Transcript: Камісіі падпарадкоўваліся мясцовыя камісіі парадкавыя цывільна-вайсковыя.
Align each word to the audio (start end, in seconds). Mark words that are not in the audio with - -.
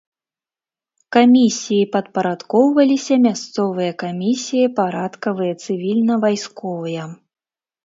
Камісіі 1.17 1.89
падпарадкоўваліся 1.95 3.15
мясцовыя 3.27 3.91
камісіі 4.07 4.73
парадкавыя 4.83 5.53
цывільна-вайсковыя. 5.63 7.03